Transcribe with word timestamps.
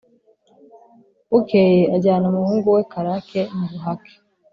bukeye 1.29 1.81
ajyana 1.95 2.25
umuhungu 2.31 2.67
we 2.75 2.81
karake 2.91 3.41
mu 3.57 3.65
buhake; 3.71 4.13